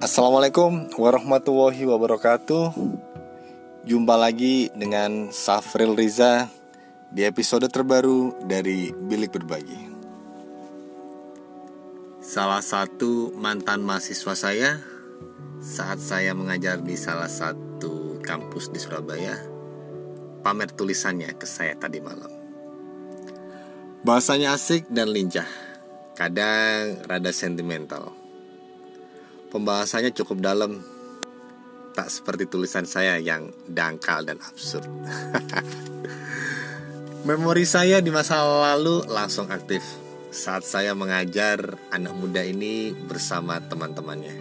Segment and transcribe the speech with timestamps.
[0.00, 2.72] Assalamualaikum warahmatullahi wabarakatuh.
[3.84, 6.48] Jumpa lagi dengan Safril Riza
[7.12, 9.92] Di episode terbaru dari Bilik Berbagi.
[12.24, 14.80] Salah satu mantan mahasiswa saya
[15.60, 19.36] Saat saya mengajar di salah satu kampus di Surabaya
[20.40, 22.32] Pamer tulisannya ke saya tadi malam.
[24.00, 25.48] Bahasanya asik dan lincah
[26.16, 28.19] Kadang rada sentimental
[29.50, 30.78] Pembahasannya cukup dalam.
[31.90, 34.86] Tak seperti tulisan saya yang dangkal dan absurd.
[37.26, 39.82] Memori saya di masa lalu langsung aktif.
[40.30, 44.38] Saat saya mengajar anak muda ini bersama teman-temannya.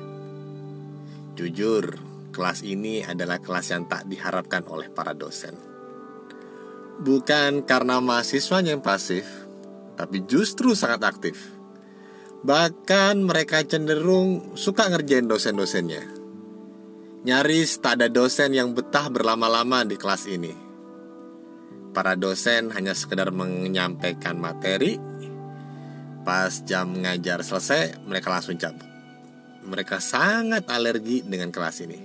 [1.33, 1.97] Jujur,
[2.29, 5.57] kelas ini adalah kelas yang tak diharapkan oleh para dosen.
[6.99, 9.23] Bukan karena mahasiswanya yang pasif
[9.95, 11.58] Tapi justru sangat aktif
[12.39, 16.03] Bahkan mereka cenderung suka ngerjain dosen-dosennya.
[17.27, 20.55] Nyaris tak ada dosen yang betah berlama-lama di kelas ini.
[21.91, 24.95] Para dosen hanya sekedar menyampaikan materi.
[26.23, 28.87] Pas jam ngajar selesai, mereka langsung cabut.
[29.67, 31.99] Mereka sangat alergi dengan kelas ini.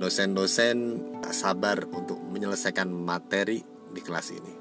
[0.00, 0.76] Dosen-dosen
[1.20, 3.60] tak sabar untuk menyelesaikan materi
[3.92, 4.54] di kelas ini.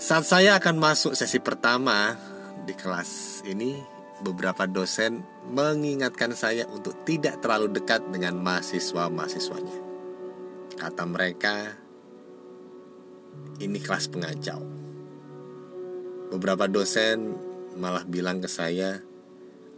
[0.00, 2.16] Saat saya akan masuk sesi pertama,
[2.70, 3.82] di kelas ini
[4.22, 9.78] beberapa dosen mengingatkan saya untuk tidak terlalu dekat dengan mahasiswa-mahasiswanya.
[10.78, 11.74] Kata mereka,
[13.58, 14.62] ini kelas pengacau.
[16.30, 17.34] Beberapa dosen
[17.74, 19.02] malah bilang ke saya,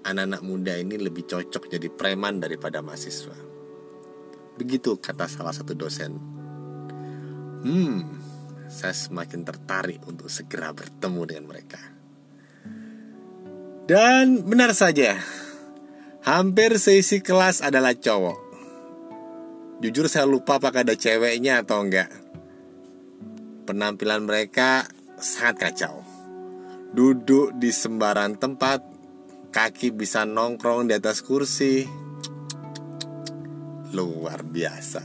[0.05, 3.41] anak-anak muda ini lebih cocok jadi preman daripada mahasiswa.
[4.61, 6.13] Begitu kata salah satu dosen.
[7.65, 8.05] Hmm,
[8.69, 12.02] saya semakin tertarik untuk segera bertemu dengan mereka.
[13.83, 15.19] Dan benar saja,
[16.23, 18.39] hampir seisi kelas adalah cowok.
[19.83, 22.07] Jujur saya lupa apakah ada ceweknya atau enggak.
[23.67, 24.87] Penampilan mereka
[25.19, 26.07] sangat kacau.
[26.95, 28.87] Duduk di sembarang tempat,
[29.51, 31.83] kaki bisa nongkrong di atas kursi.
[33.91, 35.03] Luar biasa.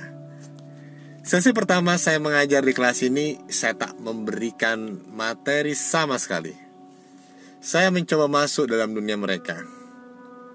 [1.26, 6.67] Sesi pertama saya mengajar di kelas ini, saya tak memberikan materi sama sekali
[7.58, 9.66] saya mencoba masuk dalam dunia mereka.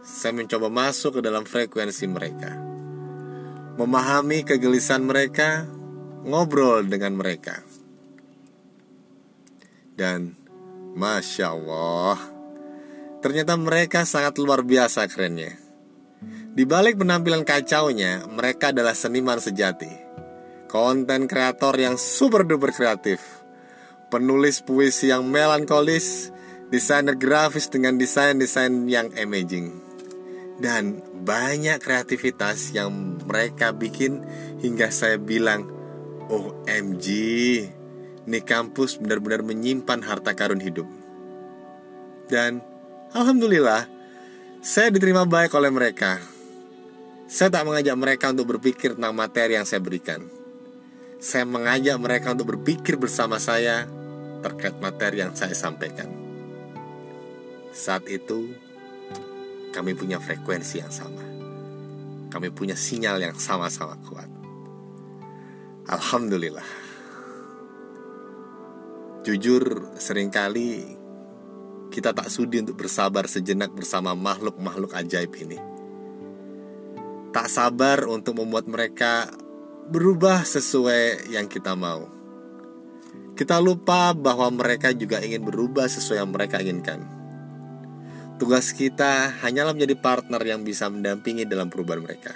[0.03, 2.55] Saya mencoba masuk ke dalam frekuensi mereka.
[3.79, 5.67] Memahami kegelisahan mereka,
[6.23, 7.62] ngobrol dengan mereka.
[9.99, 10.35] Dan
[10.93, 12.19] Masya Allah,
[13.23, 15.57] ternyata mereka sangat luar biasa kerennya.
[16.53, 19.89] Di balik penampilan kacaunya, mereka adalah seniman sejati.
[20.69, 23.21] Konten kreator yang super duper kreatif.
[24.12, 26.29] Penulis puisi yang melankolis,
[26.72, 29.77] desainer grafis dengan desain-desain yang amazing.
[30.56, 34.25] Dan banyak kreativitas yang mereka bikin
[34.65, 35.69] hingga saya bilang
[36.32, 37.06] OMG
[38.22, 40.88] ini kampus benar-benar menyimpan harta karun hidup.
[42.32, 42.65] Dan
[43.12, 43.84] Alhamdulillah
[44.65, 46.16] saya diterima baik oleh mereka.
[47.28, 50.25] Saya tak mengajak mereka untuk berpikir tentang materi yang saya berikan.
[51.21, 53.84] Saya mengajak mereka untuk berpikir bersama saya
[54.41, 56.22] terkait materi yang saya sampaikan
[57.72, 58.53] saat itu
[59.72, 61.25] kami punya frekuensi yang sama.
[62.28, 64.28] Kami punya sinyal yang sama-sama kuat.
[65.88, 66.65] Alhamdulillah.
[69.25, 70.84] Jujur, sering kali
[71.93, 75.61] kita tak sudi untuk bersabar sejenak bersama makhluk-makhluk ajaib ini.
[77.32, 79.28] Tak sabar untuk membuat mereka
[79.88, 82.09] berubah sesuai yang kita mau.
[83.32, 87.22] Kita lupa bahwa mereka juga ingin berubah sesuai yang mereka inginkan.
[88.43, 92.35] Tugas kita hanyalah menjadi partner yang bisa mendampingi dalam perubahan mereka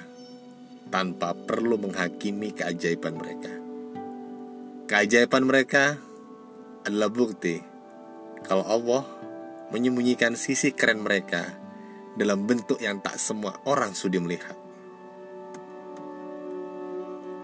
[0.87, 3.51] tanpa perlu menghakimi keajaiban mereka.
[4.87, 5.99] Keajaiban mereka
[6.87, 7.59] adalah bukti
[8.47, 9.03] kalau Allah
[9.75, 11.43] menyembunyikan sisi keren mereka
[12.15, 14.55] dalam bentuk yang tak semua orang sudi melihat.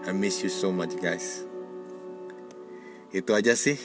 [0.07, 1.43] I miss you so much guys.
[3.11, 3.75] Itu aja sih.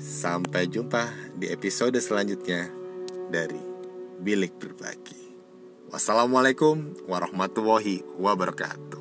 [0.00, 2.80] Sampai jumpa di episode selanjutnya
[3.32, 3.56] dari
[4.20, 5.32] Bilik Berbagi.
[5.88, 8.91] Wassalamualaikum warahmatullahi wabarakatuh.